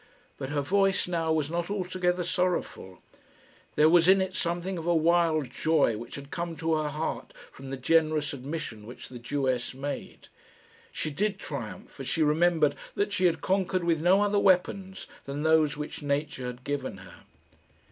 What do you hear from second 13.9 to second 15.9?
no other weapons than those